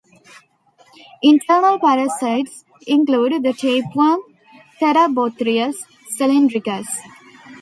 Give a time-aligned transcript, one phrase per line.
[1.21, 4.21] Internal parasites include the tapeworm
[4.81, 5.75] "Tetrabothrius
[6.17, 6.87] cylindricus".